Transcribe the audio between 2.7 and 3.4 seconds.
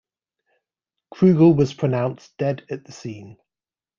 at the scene.